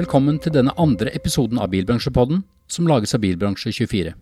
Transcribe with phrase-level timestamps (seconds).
[0.00, 4.14] Velkommen til denne andre episoden av Bilbransjepodden, som lages av Bilbransje24.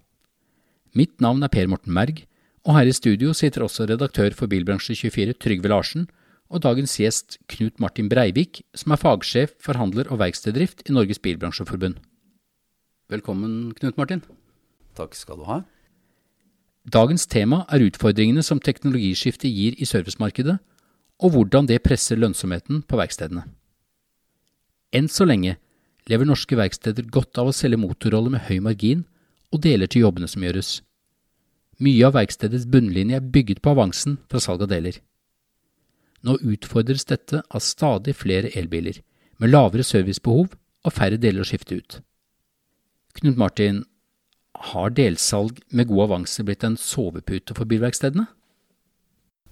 [0.99, 2.25] Mitt navn er Per Morten Merg,
[2.67, 6.09] og her i studio sitter også redaktør for Bilbransje24 Trygve Larsen,
[6.51, 11.23] og dagens gjest Knut Martin Breivik, som er fagsjef for handler og verkstedrift i Norges
[11.23, 12.01] Bilbransjeforbund.
[13.13, 14.25] Velkommen, Knut Martin.
[14.99, 15.63] Takk skal du ha.
[16.89, 20.57] Dagens tema er utfordringene som teknologiskiftet gir i servicemarkedet,
[21.19, 23.43] og hvordan det presser lønnsomheten på verkstedene.
[24.95, 25.59] Enn så lenge
[26.09, 29.03] lever norske verksteder godt av å selge motorroller med høy margin
[29.53, 30.79] og deler til jobbene som gjøres.
[31.85, 34.97] Mye av verkstedets bunnlinje er bygget på avansen fra salg av deler.
[36.25, 39.03] Nå utfordres dette av stadig flere elbiler,
[39.39, 42.01] med lavere servicebehov og færre deler å skifte ut.
[43.19, 43.85] Knut Martin,
[44.73, 48.27] har delsalg med god avanse blitt en sovepute for bilverkstedene?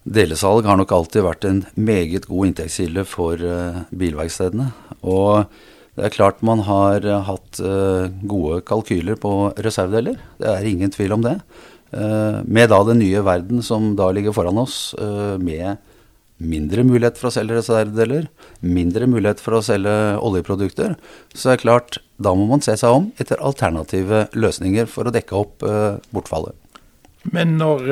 [0.07, 4.69] Delesalg har nok alltid vært en meget god inntektskilde for uh, bilverkstedene.
[5.03, 5.49] Og
[5.97, 9.31] det er klart man har eh, hatt uh, gode kalkyler på
[9.65, 10.21] reservedeler.
[10.39, 11.39] Det er ingen tvil om det.
[11.97, 14.91] Med da den nye verden som da ligger foran oss,
[15.39, 15.79] med
[16.37, 18.29] mindre mulighet for å selge reservedeler,
[18.61, 20.97] mindre mulighet for å selge oljeprodukter,
[21.33, 25.15] så er det klart, da må man se seg om etter alternative løsninger for å
[25.15, 25.65] dekke opp
[26.13, 26.57] bortfallet.
[27.33, 27.89] Men når,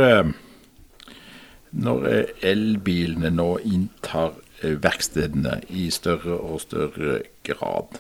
[1.73, 2.09] når
[2.45, 7.99] elbilene nå inntar Eh, verkstedene i større og større grad.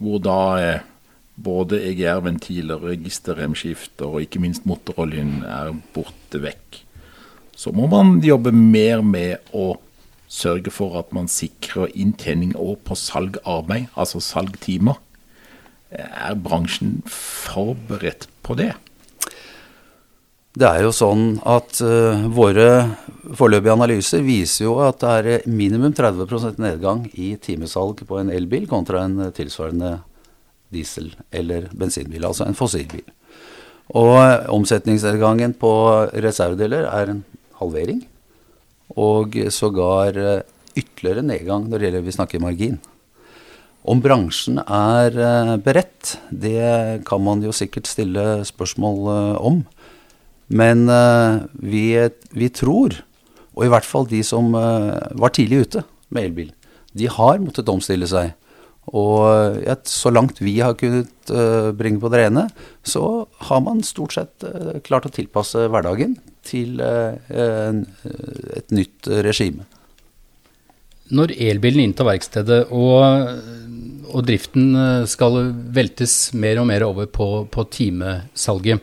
[0.00, 0.84] Hvor da eh,
[1.34, 6.84] både EGR-ventiler, registerremskifter og ikke minst motoroljen er borte vekk.
[7.60, 9.74] Så må man jobbe mer med å
[10.30, 14.96] sørge for at man sikrer inntjening òg på salgarbeid, altså salgtimer.
[15.92, 18.70] Er bransjen forberedt på det?
[20.56, 22.68] Det er jo sånn at uh, våre
[23.38, 28.64] foreløpige analyser viser jo at det er minimum 30% nedgang i timesalg på en elbil
[28.70, 29.98] kontra en tilsvarende
[30.74, 33.04] diesel- eller bensinbil, altså en fossilbil.
[34.00, 35.74] Og uh, omsetningsnedgangen på
[36.24, 37.14] reservedeler er
[37.60, 38.00] halvering,
[38.98, 40.40] og sågar uh,
[40.74, 42.80] ytterligere nedgang når det gjelder vi snakker margin.
[43.80, 45.14] Om bransjen er
[45.64, 49.08] beredt, det kan man jo sikkert stille spørsmål
[49.40, 49.62] om.
[50.52, 50.84] Men
[51.56, 51.96] vi,
[52.36, 52.98] vi, tror,
[53.56, 56.52] og i hvert fall de som var tidlig ute med elbil,
[56.92, 58.34] de har måttet omstille seg.
[58.92, 61.32] Og så langt vi har kunnet
[61.78, 62.50] bringe på det rene,
[62.84, 64.44] så har man stort sett
[64.84, 69.66] klart å tilpasse hverdagen til et nytt regime.
[71.10, 73.02] Når elbilen inntar verkstedet og,
[74.12, 74.74] og, driften
[75.10, 75.40] skal
[75.74, 78.78] veltes mer og mer over på, på timesalget,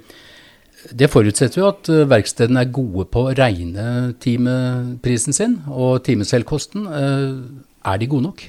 [0.96, 6.88] det forutsetter jo at eh, verkstedene er gode på å regne timeprisen sin og timeselvkosten.
[6.88, 7.40] Eh,
[7.88, 8.44] er de gode nok?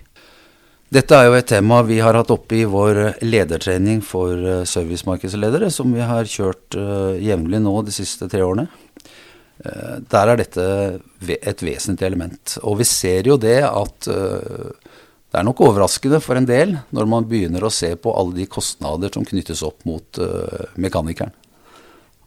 [0.88, 5.68] Dette er jo et tema vi har hatt oppe i vår ledertrening for eh, servicemarkedsledere,
[5.74, 6.78] som vi har kjørt
[7.20, 8.68] jevnlig nå de siste tre årene.
[9.58, 10.64] Der er dette
[11.34, 12.52] et vesentlig element.
[12.62, 17.26] Og vi ser jo det at det er nok overraskende for en del når man
[17.26, 20.22] begynner å se på alle de kostnader som knyttes opp mot
[20.78, 21.34] mekanikeren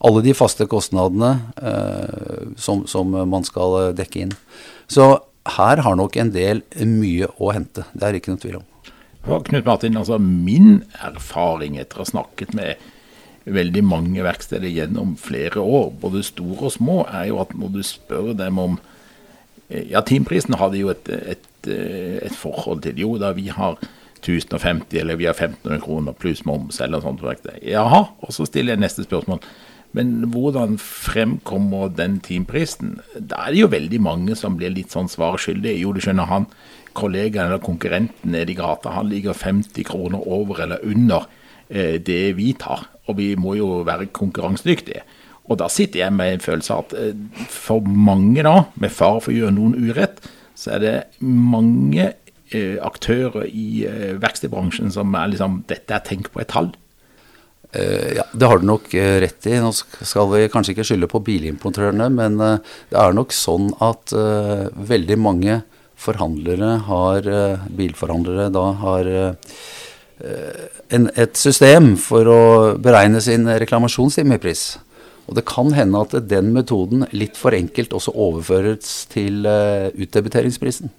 [0.01, 4.33] alle de faste kostnadene eh, som, man skal eh, dekke inn.
[4.89, 5.13] Så
[5.47, 7.85] her har nok en del mye å hente.
[7.93, 8.67] Det er ikke noe tvil om.
[9.29, 12.81] Og Knut Martin, altså Min erfaring etter å ha snakket med
[13.45, 17.81] veldig mange verksteder gjennom flere år, både store og små, er jo at når du
[17.85, 18.77] spør dem om
[19.69, 23.79] eh, Ja, Teamprisen hadde jo et, et, eh, et forhold til Jo da, vi har
[24.21, 27.49] 1050 eller vi har 1500 kroner pluss moms eller noe sånt.
[27.65, 29.41] Jaha, og så stiller jeg neste spørsmål.
[29.97, 32.99] Men hvordan fremkommer den teamprisen?
[33.15, 35.81] Da er det jo veldig mange som blir litt sånn svarskyldige.
[35.81, 36.47] Jo, du skjønner, han
[36.97, 41.27] kollegaen eller konkurrenten nede i gata, han ligger 50 kroner over eller under
[41.69, 42.87] eh, det vi tar.
[43.07, 45.03] Og vi må jo være konkurransedyktige.
[45.51, 49.23] Og da sitter jeg med en følelse av at eh, for mange da, med fare
[49.23, 50.21] for å gjøre noen urett,
[50.55, 50.95] så er det
[51.25, 52.11] mange
[52.53, 56.71] eh, aktører i eh, verkstedbransjen som er liksom Dette er tenk på et tall.
[57.71, 59.55] Uh, ja, Det har du nok uh, rett i.
[59.63, 62.57] Nå skal vi kanskje ikke skylde på bilimportørene, men uh,
[62.91, 65.61] det er nok sånn at veldig mange
[66.01, 67.27] forhandlere har,
[67.77, 69.09] bilforhandlere da har
[70.25, 72.39] en, et system for å
[72.81, 74.63] beregne sin reklamasjonstimepris.
[75.29, 80.89] Og det kan hende at den metoden litt for enkelt også overføres til utdebiteringsprisen.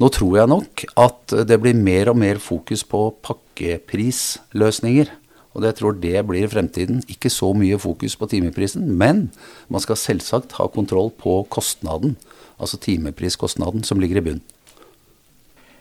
[0.00, 5.12] Nå tror jeg nok at det blir mer og mer fokus på pakkeprisløsninger.
[5.56, 7.00] Og jeg tror det blir fremtiden.
[7.08, 9.30] Ikke så mye fokus på timeprisen, men
[9.72, 12.18] man skal selvsagt ha kontroll på kostnaden.
[12.60, 14.42] Altså timepriskostnaden som ligger i bunn.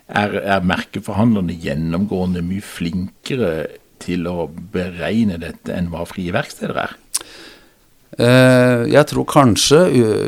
[0.06, 3.56] Er, er merkeforhandlerne gjennomgående mye flinkere
[4.04, 6.94] til å beregne dette enn hva frie verksteder er?
[8.16, 9.82] Eh, jeg tror kanskje,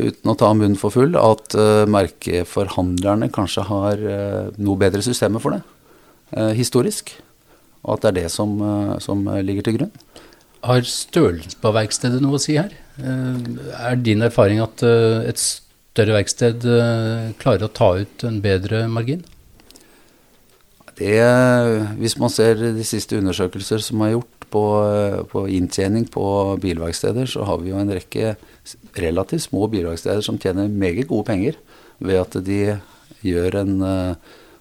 [0.09, 5.43] uten å ta munnen for full, at uh, merkeforhandlerne kanskje har uh, noe bedre systemer
[5.43, 5.61] for det,
[6.57, 7.13] historisk.
[7.87, 8.57] Og at det er det som,
[9.03, 9.93] som, ligger til grunn.
[10.67, 12.73] Har størrelsen på verkstedet noe å si her?
[12.99, 16.65] Er din erfaring at et større verksted
[17.39, 19.23] klarer å ta ut en bedre margin?
[20.97, 21.13] Det,
[22.01, 24.63] hvis man ser de siste undersøkelser som er gjort, på,
[25.31, 26.25] på inntjening på
[26.63, 28.35] bilverksteder, så har vi jo en rekke
[28.99, 31.57] relativt små bilverksteder som tjener meget gode penger
[31.99, 32.61] ved at de
[33.25, 33.73] gjør en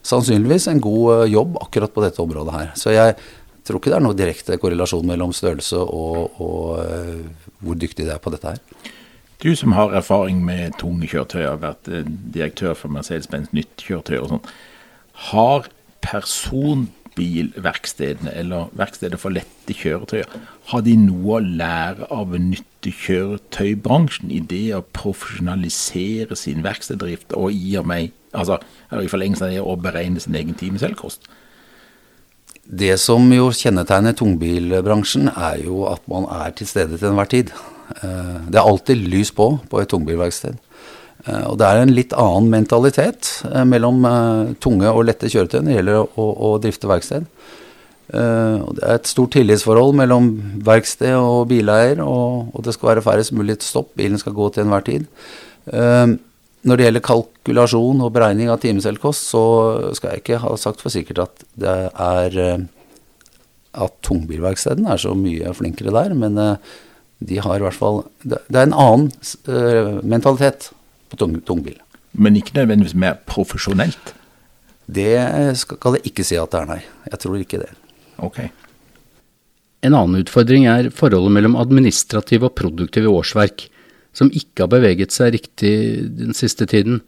[0.07, 2.71] sannsynligvis en god jobb akkurat på dette området her.
[2.79, 3.15] Så jeg
[3.67, 7.25] tror ikke det er noe direkte korrelasjon mellom størrelse og, og uh,
[7.59, 8.61] hvor dyktig de er på dette her.
[9.43, 11.85] Du som har erfaring med tunge kjøretøy, har vært
[12.33, 14.41] direktør for Mercedes-Benz nytt kjøretøy og sånn.
[15.29, 15.69] Har
[16.01, 20.25] personbilverkstedene eller verkstedet for lette kjøretøyer,
[20.71, 27.77] har de noe å lære av nyttekjøretøybransjen i det å profesjonalisere sin verkstedrift og i
[27.77, 28.61] og med, altså,
[28.91, 31.27] er det forlengelsen av det å beregne sin egen timeselvkost?
[32.67, 37.53] Det som jo kjennetegner tungbilbransjen, er jo at man er til stede til enhver tid.
[38.01, 40.57] Eh, det er alltid lys på på et tungbilverksted.
[41.25, 44.03] Eh, og det er en litt annen mentalitet eh, mellom
[44.63, 47.31] tunge og lette kjøretøy når det gjelder å, å drifte verksted.
[48.07, 50.29] Det er et stort tillitsforhold mellom
[50.63, 53.89] verksted og bileier, og, og det skal være færrest mulig stopp.
[53.99, 55.09] Bilen skal gå til enhver tid.
[56.65, 59.43] Når det gjelder kalkulasjon og beregning av timeselvkost, så
[59.97, 62.39] skal jeg ikke ha sagt for sikkert at det er
[63.77, 66.39] at tungbilverkstedene er så mye flinkere der, men
[67.19, 70.71] de har i hvert fall Det er en annen mentalitet
[71.09, 71.77] på tung, tungbil.
[72.17, 74.13] Men ikke nødvendigvis mer profesjonelt?
[74.87, 75.19] Det
[75.59, 76.81] skal jeg ikke si at det er, nei.
[77.11, 77.71] Jeg tror ikke det.
[78.23, 78.39] Ok.
[79.85, 83.67] En annen utfordring er forholdet mellom administrative og produktive årsverk,
[84.17, 85.75] som ikke har beveget seg riktig
[86.17, 87.03] den siste tiden.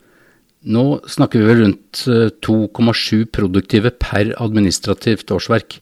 [0.69, 2.03] Nå snakker vi vel rundt
[2.45, 5.79] 2,7 eh, produktive per administrativt årsverk.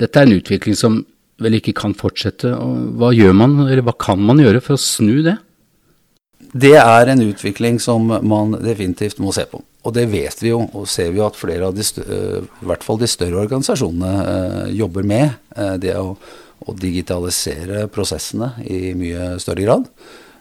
[0.00, 1.02] Dette er en utvikling som
[1.42, 2.52] vel ikke kan fortsette.
[2.98, 5.36] Hva gjør man, eller hva kan man gjøre for å snu det?
[6.52, 9.62] Det er en utvikling som man definitivt må se på.
[9.82, 12.66] Og det vet vi jo, og ser vi jo at flere av de, større, i
[12.68, 15.32] hvert fall de større organisasjonene eh, jobber med.
[15.56, 16.12] Eh, det å,
[16.62, 19.88] å, digitalisere prosessene i mye større grad.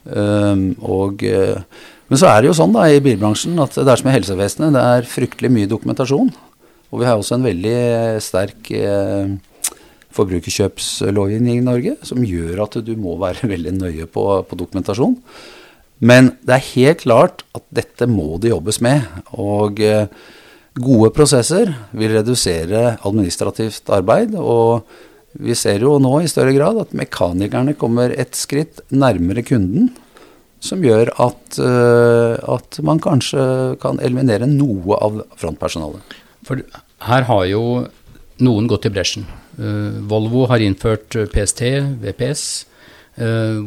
[0.05, 1.61] Um, og, eh,
[2.09, 4.73] men så er det jo sånn da i bilbransjen at det er som i helsevesenet,
[4.75, 6.31] det er fryktelig mye dokumentasjon.
[6.91, 7.77] Og vi har også en veldig
[8.23, 9.31] sterk eh,
[10.11, 15.15] forbrukerkjøpslovgivning i Norge som gjør at du må være veldig nøye på, på dokumentasjon.
[16.01, 19.05] Men det er helt klart at dette må det jobbes med.
[19.37, 20.09] Og eh,
[20.81, 24.33] gode prosesser vil redusere administrativt arbeid.
[24.35, 24.81] Og
[25.39, 29.91] vi ser jo nå i større grad at mekanikerne kommer et skritt nærmere kunden.
[30.61, 33.41] Som gjør at, uh, at man kanskje
[33.81, 36.13] kan eliminere noe av frontpersonalet.
[36.45, 36.61] For
[37.07, 37.63] her har jo
[38.45, 39.25] noen gått i bresjen.
[39.57, 41.63] Uh, Volvo har innført PST,
[42.03, 42.45] VPS.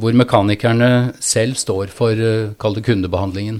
[0.00, 2.16] Hvor mekanikerne selv står for
[2.58, 3.58] kall det kundebehandlingen.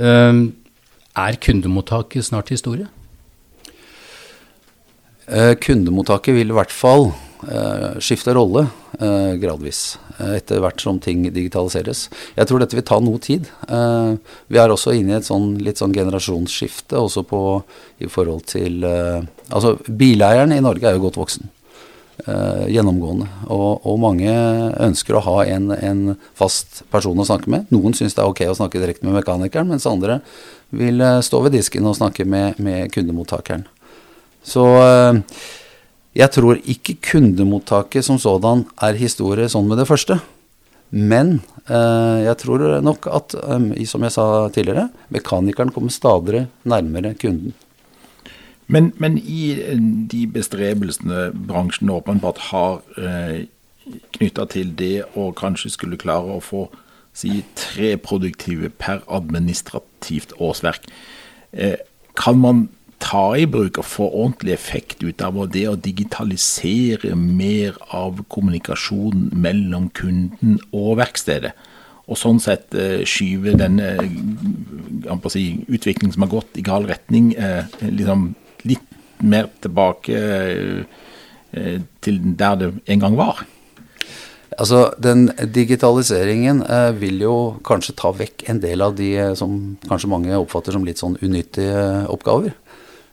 [0.00, 2.88] Er kundemottaket snart historie?
[5.60, 7.10] kundemottaket vil i hvert fall
[8.04, 8.66] skifte rolle
[9.40, 12.02] gradvis, etter hvert som ting digitaliseres.
[12.36, 13.46] Jeg tror dette vil ta noe tid.
[14.46, 17.40] vi er også inne i et sånn, litt sånn generasjonsskifte også på,
[18.04, 21.48] i forhold til Altså, bileieren i Norge er jo godt voksen
[22.70, 23.28] gjennomgående.
[23.48, 24.30] Og, og, mange
[24.82, 26.02] ønsker å ha en, en,
[26.38, 27.68] fast person å snakke med.
[27.74, 30.20] Noen syns det er ok å snakke direkte med mekanikeren, mens andre
[30.70, 33.66] vil stå ved disken og snakke med, med kundemottakeren.
[34.46, 34.66] Så
[36.16, 40.18] jeg tror ikke kundemottaket som sådan er historie sånn med det første.
[40.90, 41.36] Men
[41.70, 43.36] jeg tror nok at,
[43.86, 47.54] som jeg sa tidligere, mekanikeren kommer stadig nærmere kunden.
[48.70, 49.78] Men, men, i eh,
[50.10, 53.48] de bestrebelsene bransjen åpenbart har eh,
[54.14, 56.68] knytta til det å kanskje skulle klare å få
[57.16, 60.86] si tre produktive per administrativt årsverk,
[61.50, 61.80] eh,
[62.14, 62.68] kan man
[63.00, 69.30] ta i bruk og få ordentlig effekt ut av det å digitalisere mer av kommunikasjonen
[69.32, 71.54] mellom kunden og verkstedet?
[72.10, 73.92] Og sånn sett eh, skyve denne
[75.30, 78.32] si, utviklingen som har gått i gal retning, eh, liksom
[78.66, 83.44] litt mer tilbake eh, til der det en gang var?
[84.58, 89.76] Altså, Den digitaliseringen eh, vil jo kanskje ta vekk en del av de eh, som
[89.86, 92.56] kanskje mange oppfatter som litt sånn unyttige oppgaver.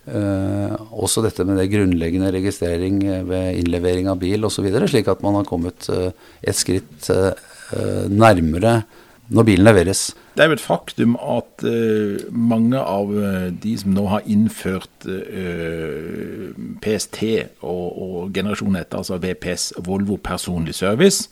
[0.08, 4.70] Eh, også dette med det grunnleggende registrering ved innlevering av bil osv.
[4.88, 6.14] Slik at man har kommet eh,
[6.48, 8.82] et skritt eh, nærmere
[9.28, 10.16] når bilen leveres.
[10.38, 15.08] Det er jo et faktum at uh, mange av uh, de som nå har innført
[15.10, 17.20] uh, PST
[17.66, 21.28] og, og generasjonen etter, altså VPS, Volvo personlig service,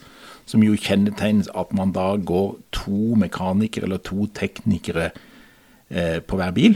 [0.50, 5.14] som jo kjennetegnes at man da går to mekanikere eller to teknikere
[6.26, 6.76] på hver bil,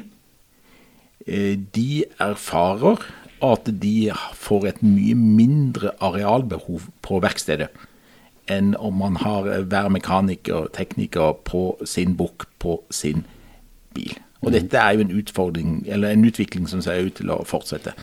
[1.28, 3.04] de erfarer
[3.44, 7.70] at de får et mye mindre arealbehov på verkstedet
[8.50, 13.24] enn om man har hver mekaniker og tekniker på sin bukk på sin
[13.94, 14.16] bil.
[14.42, 14.56] Og mm.
[14.56, 17.94] dette er jo en utfordring, eller en utvikling som ser ut til å fortsette.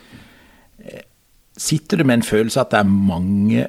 [0.85, 1.02] Eh,
[1.56, 3.66] sitter du med en følelse at det er mange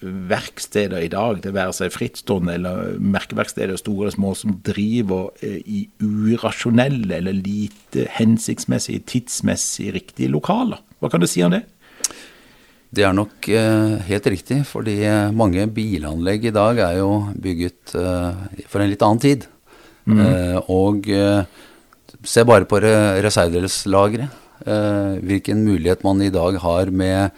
[0.00, 5.58] verksteder i dag, det være seg frittstående eller merkeverksteder store eller små, som driver eh,
[5.66, 10.80] i urasjonelle eller lite hensiktsmessige, tidsmessig riktige lokaler?
[11.02, 11.64] Hva kan du si om det?
[12.94, 17.96] Det er nok eh, helt riktig, fordi eh, mange bilanlegg i dag er jo bygget
[18.70, 19.48] for en litt annen tid.
[20.08, 20.22] Mm.
[20.72, 21.04] Og
[22.24, 24.44] se bare på re reservedelslageret.
[25.28, 27.36] Hvilken mulighet man i dag har med,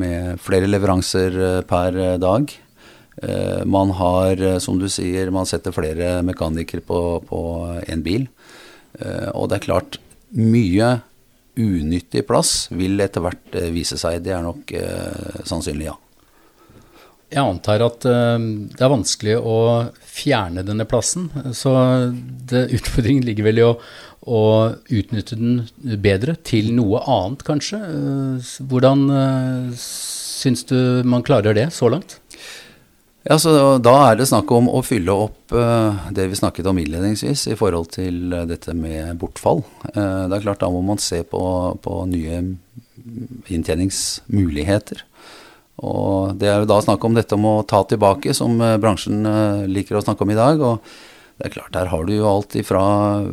[0.00, 2.52] med flere leveranser per dag.
[3.66, 7.40] man har, som du sier, man setter flere mekanikere på
[7.86, 8.26] én bil.
[9.34, 9.98] og det er klart,
[10.32, 11.02] mye
[11.56, 14.22] unyttig plass vil etter hvert eh, vise seg.
[14.24, 15.98] Det er nok eh, sannsynlig, ja.
[17.32, 19.58] Jeg antar at det er vanskelig å
[20.04, 21.30] fjerne denne plassen.
[21.56, 21.72] Så
[22.44, 23.70] det, utfordringen ligger vel i å,
[24.22, 24.40] å,
[24.92, 25.62] utnytte den
[26.02, 27.80] bedre til noe annet, kanskje.
[27.82, 32.18] Uh, hvordan uh, syns du man klarer det så langt?
[33.22, 36.78] Ja, så Da er det snakk om å fylle opp uh, det vi snakket om
[36.82, 39.62] innledningsvis i forhold til dette med bortfall.
[39.94, 41.42] Det er klart Da må man se på,
[41.82, 42.42] på, nye
[43.46, 45.06] inntjeningsmuligheter.
[45.82, 49.22] Og Det er jo da snakk om dette om å ta tilbake, som bransjen
[49.70, 50.62] liker å snakke om i dag.
[50.62, 51.11] og
[51.42, 52.84] det er klart, Der har du jo alt ifra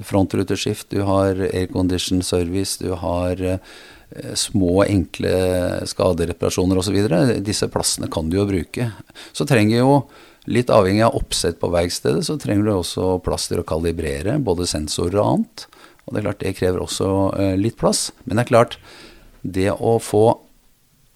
[0.01, 3.38] frontruteskift, du har aircondition service, du har
[4.10, 5.32] Eh, små, enkle
[5.86, 6.98] skadereparasjoner osv.
[7.46, 8.89] Disse plassene kan du jo bruke.
[9.38, 9.92] Så trenger jo,
[10.50, 14.66] litt avhengig av oppsett på verkstedet, så trenger du også plass til å kalibrere både
[14.70, 15.68] sensorer og annet.
[16.06, 18.08] Og det er klart det krever også eh, litt plass.
[18.25, 18.80] Men det er klart,
[19.46, 20.25] det å få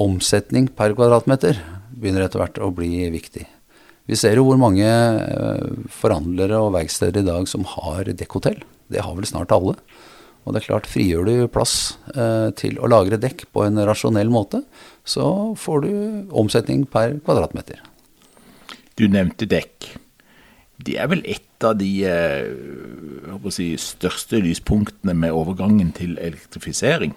[0.03, 1.57] omsetning per kvadratmeter
[1.97, 3.47] begynner etter hvert å bli viktig.
[4.09, 8.59] Vi ser jo hvor mange eh, forhandlere og verksteder i dag som har dekkhotell.
[8.91, 9.77] Det har vel snart alle.
[10.43, 14.31] Og det er klart, frigjør du plass eh, til å lagre dekk på en rasjonell
[14.33, 14.59] måte,
[15.07, 15.91] så får du
[16.35, 17.79] omsetning per kvadratmeter.
[18.99, 19.93] Du nevnte dekk.
[20.83, 27.15] Det er vel et av de eh, si, største lyspunktene med overgangen til elektrifisering.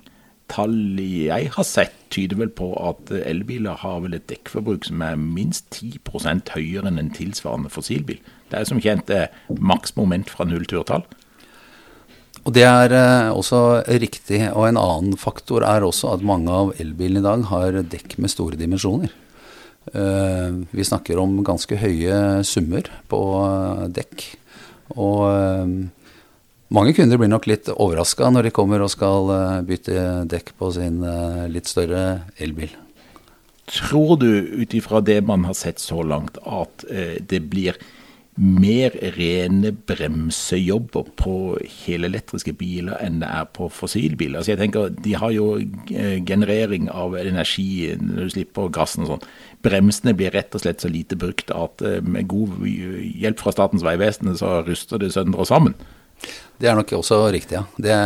[0.52, 5.18] Tall jeg har sett, tyder vel på at elbiler har vel et dekkforbruk som er
[5.18, 8.20] minst 10% høyere enn en tilsvarende fossilbil.
[8.50, 11.02] Det er som kjent maks maksmoment fra null turtall.
[12.46, 14.40] Og Det er eh, også riktig.
[14.54, 18.30] Og en annen faktor er også at mange av elbilene i dag har dekk med
[18.30, 19.10] store dimensjoner.
[19.90, 24.28] Eh, vi snakker om ganske høye summer på eh, dekk.
[24.94, 25.26] Og
[26.74, 29.30] mange kunder blir nok litt overraska når de kommer og skal
[29.68, 31.02] bytte dekk på sin
[31.52, 32.72] litt større elbil.
[33.66, 34.30] Tror du
[34.62, 37.78] ut ifra det man har sett så langt, at det blir
[38.36, 41.34] mer rene bremsejobber på
[41.86, 44.38] helelektriske biler enn det er på fossilbiler.
[44.40, 49.14] Altså jeg tenker, De har jo eh, generering av energi når du slipper gassen og
[49.14, 49.28] sånn.
[49.64, 53.86] Bremsene blir rett og slett så lite brukt at eh, med god hjelp fra Statens
[53.86, 55.78] vegvesen så ruster det sønder og sammen.
[56.56, 57.64] Det er nok også riktig, ja.
[57.76, 57.96] Det,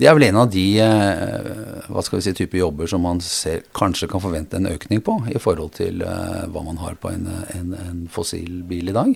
[0.00, 3.22] det, er vel en av de eh, hva skal vi si, type jobber som man
[3.22, 7.30] ser, kanskje kan forvente en økning på i forhold til hva man har på en,
[7.54, 9.14] en, en fossilbil i dag.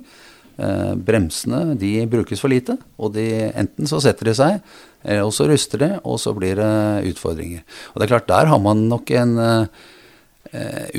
[0.54, 3.26] Eh, bremsene de brukes for lite, og de,
[3.58, 4.60] enten så setter de seg,
[5.02, 7.64] eh, og så ruster de, og så blir det utfordringer.
[7.90, 9.66] Og det er klart, der har man nok en eh,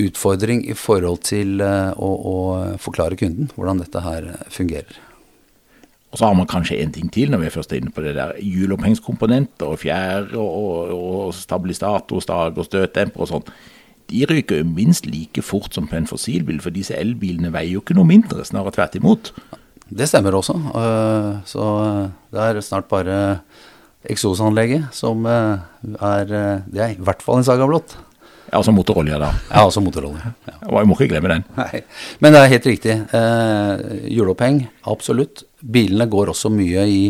[0.03, 2.38] utfordring i forhold til å, å
[2.83, 5.04] forklare kunden hvordan dette her fungerer.
[6.15, 8.13] Og så har man kanskje en ting til når vi er først inne på det
[8.15, 8.38] der.
[8.39, 13.50] Hjulopphengdskomponenter og fjære og, og stabilisatorstag og støtdemper og sånn
[14.05, 17.81] de ryker jo minst like fort som på en fossilbil, for disse elbilene veier jo
[17.81, 19.31] ikke noe mindre, snarere tvert imot.
[19.89, 20.53] Det stemmer også.
[20.77, 22.03] Eh, så eh,
[22.34, 23.17] det er snart bare
[24.05, 25.57] eksosanlegget som eh,
[25.98, 26.25] er
[26.69, 27.98] Det er i hvert fall en saga blått.
[28.45, 29.31] Ja, altså motorolje, da.
[29.49, 30.33] Ja, altså motorolje.
[30.47, 30.57] Ja.
[30.61, 31.45] Jeg må ikke glemme den.
[31.57, 31.81] Nei,
[32.21, 32.97] Men det er helt riktig.
[33.17, 34.61] Eh, juleoppheng,
[34.91, 35.43] absolutt.
[35.59, 37.01] Bilene går også mye i,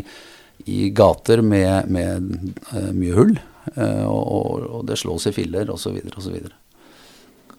[0.72, 2.30] i gater med, med
[2.72, 3.36] uh, mye hull.
[3.75, 6.00] Uh, og, og, det slås i filler osv.
[6.15, 6.39] osv.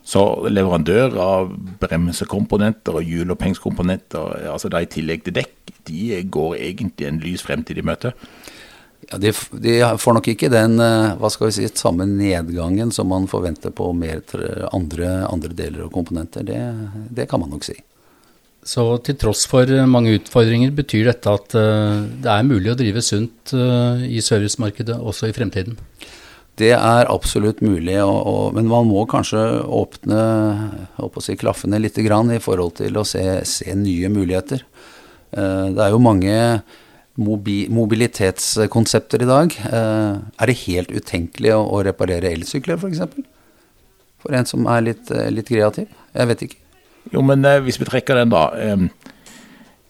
[0.07, 1.53] Så leverandør av
[1.83, 7.83] bremsekomponenter og hjulopphengskomponenter, altså da i tillegg til dekk, de går egentlig en lys fremtid
[7.83, 8.15] i møte?
[9.11, 9.31] Ja, de,
[9.63, 13.71] de, får nok ikke den eh, hva skal vi si, samme nedgangen som man forventer
[13.75, 14.23] på mer
[14.75, 16.47] andre, andre deler og komponenter.
[16.47, 16.59] Det,
[17.15, 17.77] det, kan man nok si.
[18.67, 23.03] Så til tross for mange utfordringer, betyr dette at uh, det er mulig å drive
[23.05, 25.77] sunt i servicemarkedet også i fremtiden?
[26.59, 29.39] Det er absolutt mulig, og, og, men man må kanskje
[29.71, 30.25] åpne
[31.23, 34.65] si, klaffene litt grann i forhold til å se, se nye muligheter.
[35.31, 36.35] Det er jo mange
[37.17, 39.57] mobi mobilitetskonsepter i dag.
[39.71, 43.03] Eh, er det helt utenkelig å, å reparere elsykler, f.eks.?
[43.17, 43.27] For,
[44.27, 45.91] for en som er litt, eh, litt, kreativ?
[46.13, 46.63] Jeg vet ikke.
[47.15, 48.49] Jo, men eh, hvis vi trekker den, da.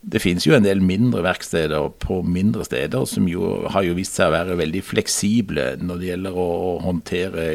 [0.06, 4.14] Det finnes jo en del mindre verksteder på mindre steder som jo har jo vist
[4.14, 6.50] seg å være veldig fleksible når det gjelder å
[6.84, 7.46] håndtere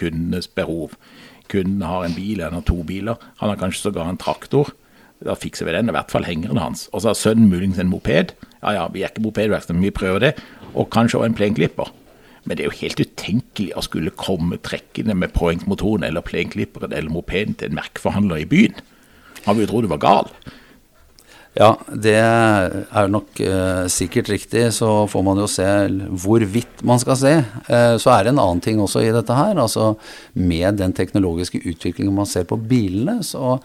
[0.00, 0.96] kundenes behov.
[1.52, 4.72] Kunden har en bil, han har to biler, han har kanskje sågar en traktor.
[5.20, 6.86] Da fikser vi den, i hvert fall hengeren hans.
[6.94, 8.32] Og så har sønnen muligens en moped.
[8.62, 10.34] Ja ja, vi er ikke mopedverksted, men vi prøver det.
[10.74, 11.90] Og kanskje også en plenklipper.
[12.44, 17.12] Men det er jo helt utenkelig å skulle komme trekkende med påhengsmotoren eller plenklipperen eller
[17.12, 18.78] mopeden til en merkeforhandler i byen.
[19.44, 20.32] Han ville tro du var gal.
[21.58, 24.68] Ja, det er nok eh, sikkert riktig.
[24.76, 25.66] Så får man jo se
[26.22, 27.34] hvorvidt man skal se.
[27.66, 29.58] Eh, så er det en annen ting også i dette her.
[29.58, 29.94] Altså
[30.38, 33.58] med den teknologiske utviklingen man ser på bilene, så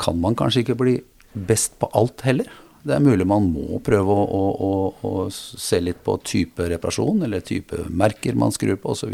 [0.00, 0.96] kan man kanskje ikke bli
[1.32, 2.50] best på alt heller.
[2.80, 4.70] Det er mulig man må prøve å, å, å,
[5.04, 9.12] å se litt på type reparasjon, eller type merker man skrur på, osv.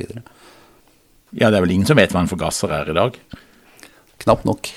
[1.35, 3.19] Ja, det er vel ingen som vet hva en forgasser er i dag?
[4.23, 4.71] Knapt nok.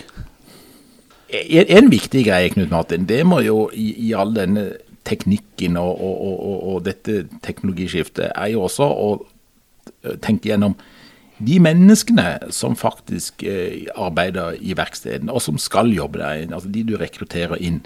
[1.29, 4.72] En, en viktig greie, Knut Martin, det må jo i, i all denne
[5.05, 9.12] teknikken og, og, og, og, dette teknologiskiftet, er jo også å
[10.24, 10.75] tenke gjennom
[11.39, 16.84] de menneskene som faktisk eh, arbeider i verkstedene, og som skal jobbe der, altså de
[16.88, 17.80] du rekrutterer inn.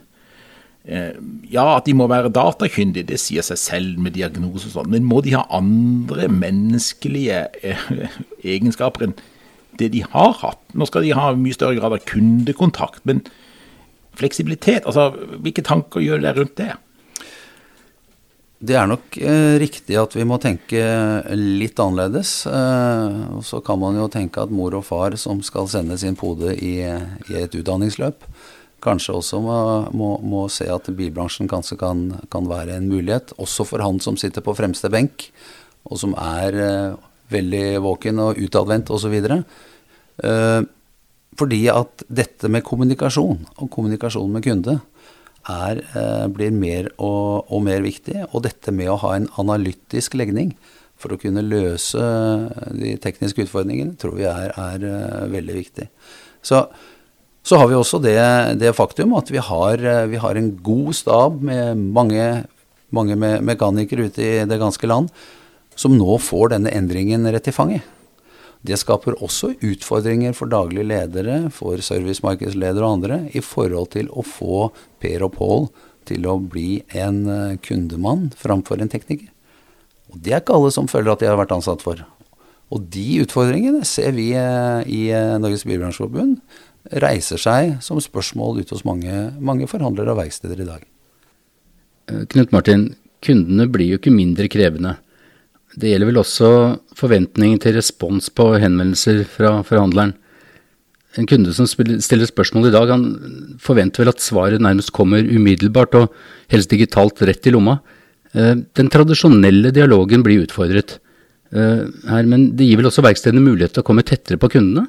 [0.83, 1.13] Eh,
[1.47, 5.05] ja, at de må være datakyndige, det sier seg selv med diagnose og sånn, men
[5.07, 7.85] må de ha andre menneskelige eh,
[8.55, 9.15] egenskaper enn
[9.79, 10.59] det de har hatt?
[10.75, 13.23] Nå skal de ha mye større grad av kundekontakt, men
[14.19, 16.73] fleksibilitet, altså hvilke tanker gjør dere rundt det?
[18.63, 20.83] Det er nok eh, riktig at vi må tenke
[21.35, 22.45] litt annerledes.
[22.47, 26.15] Eh, og så kan man jo tenke at mor og far som skal sende sin
[26.19, 28.23] pode i, i et utdanningsløp,
[28.83, 29.57] kanskje også må,
[29.95, 33.33] må, må, se at bilbransjen kanskje kan, kan, være en mulighet.
[33.41, 35.29] Også for han som sitter på fremste benk,
[35.89, 36.95] og som er eh,
[37.33, 39.15] veldig våken og utadvendt osv.
[39.23, 40.61] Eh,
[41.39, 44.77] fordi at dette med kommunikasjon, og kommunikasjon med kunde,
[45.49, 48.19] er, eh, blir mer og, og, mer viktig.
[48.31, 50.53] Og dette med å ha en analytisk legning
[50.99, 51.99] for å kunne løse
[52.71, 55.89] de tekniske utfordringene, tror vi er, er uh, veldig viktig.
[56.45, 56.61] Så,
[57.43, 58.19] så, har vi også det,
[58.61, 62.27] det faktum at vi har, eh, vi har, en god stab med mange,
[62.95, 65.11] mange mekanikere ute i det ganske land
[65.75, 67.83] som nå får denne endringen rett i fanget.
[68.63, 74.23] Det skaper også utfordringer for daglige ledere, for servicemarkedsledere og andre, i forhold til å
[74.23, 74.69] få
[75.03, 75.67] Per og Pål
[76.07, 79.27] til å bli en eh, kundemann framfor en tekniker.
[80.13, 81.99] Og Det er ikke alle som føler at de har vært ansatt for.
[82.73, 85.01] Og de utfordringene ser vi eh, i
[85.43, 86.39] Norges Bilbransjeforbund
[86.91, 90.83] reiser seg som spørsmål ute hos mange, mange forhandlere og verksteder i dag.
[92.33, 92.89] Knut Martin,
[93.23, 94.97] kundene blir jo ikke mindre krevende.
[95.79, 96.49] Det gjelder vel også
[96.97, 100.13] forventningen til respons på henvendelser fra forhandleren.
[101.17, 105.93] En kunde som stiller spørsmål i dag, han forventer vel at svaret nærmest kommer umiddelbart
[105.99, 106.13] og
[106.51, 107.77] helst digitalt rett i lomma.
[108.33, 110.97] Eh, den tradisjonelle dialogen blir utfordret
[111.53, 114.87] eh, her, men det gir vel også verkstedene mulighet til å komme tettere på kundene?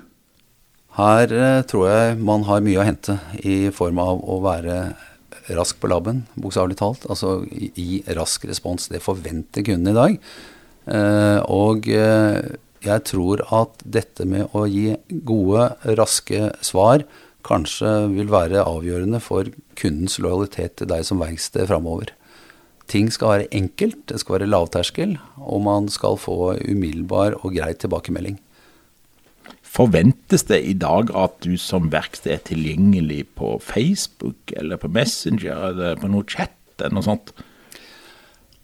[0.94, 4.78] Her eh, tror jeg man har mye å hente i form av å være
[5.54, 7.06] rask på labben, bokstavelig talt.
[7.10, 8.88] Altså gi rask respons.
[8.92, 10.18] Det forventer kunden i dag.
[10.86, 12.54] Eh, og eh,
[12.84, 14.92] jeg tror at dette med å gi
[15.26, 17.06] gode, raske svar
[17.44, 22.14] kanskje vil være avgjørende for kundens lojalitet til deg som verksted framover.
[22.88, 27.72] Ting skal være enkelt, det skal være lavterskel, og man skal få umiddelbar og grei
[27.80, 28.38] tilbakemelding.
[29.74, 35.70] Forventes det i dag at du som verksted er tilgjengelig på Facebook eller på Messenger
[35.72, 37.32] eller på noe chat eller noe sånt?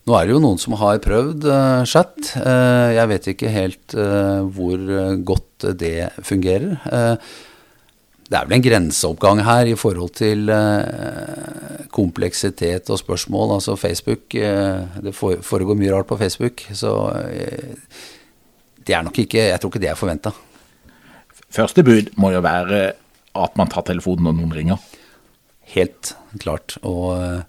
[0.06, 2.14] Nå er det jo noen som har prøvd uh, chat.
[2.38, 4.84] Uh, jeg vet ikke helt uh, hvor
[5.26, 6.78] godt det fungerer.
[8.30, 10.48] det er vel en grenseoppgang her i forhold til
[11.92, 13.56] kompleksitet og spørsmål.
[13.58, 17.12] Altså Facebook Det foregår mye rart på Facebook, så
[18.86, 20.32] det er nok ikke Jeg tror ikke det er forventa.
[21.50, 22.80] Første bud må jo være
[23.38, 24.82] at man tar telefonen når noen ringer.
[25.74, 26.76] Helt klart.
[26.86, 27.44] Og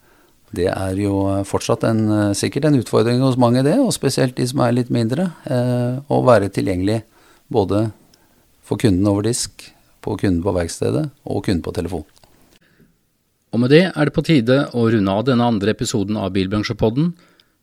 [0.58, 4.64] det er jo fortsatt en, sikkert en utfordring hos mange, det, og spesielt de som
[4.66, 5.30] er litt mindre.
[5.46, 7.02] Eh, å være tilgjengelig
[7.52, 7.90] både
[8.66, 9.70] for kunden over disk,
[10.02, 12.06] på kunden på verkstedet og kunden på telefon.
[13.52, 17.12] Og med det er det på tide å runde av denne andre episoden av Bilbransjepodden.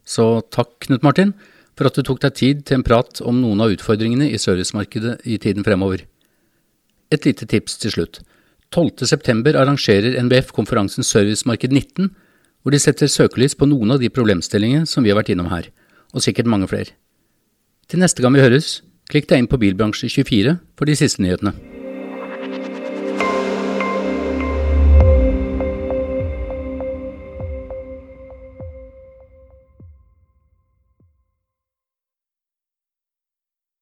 [0.04, 1.32] Så takk, Knut Martin,
[1.78, 5.20] for at du tok deg tid til en prat om noen av utfordringene i servicemarkedet
[5.28, 6.04] i tiden fremover.
[7.12, 8.20] Et lite tips til slutt.
[8.74, 12.10] 12.9 arrangerer NBF konferansen Servicemarked 19
[12.62, 15.70] hvor de setter søkelys på noen av de problemstillingene som vi har vært innom her,
[16.12, 16.92] og sikkert mange flere.
[17.88, 21.77] Til neste gang vi høres, klikk deg inn på Bilbransje24 for de siste nyhetene.